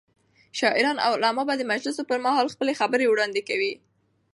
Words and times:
شاعران 0.59 0.97
او 1.05 1.11
علما 1.19 1.43
به 1.47 1.53
د 1.57 1.61
مجلسونو 1.71 2.07
پر 2.09 2.17
مهال 2.25 2.47
خپلې 2.53 2.73
خبرې 2.81 3.05
وړاندې 3.09 3.41
کولې. 3.49 3.73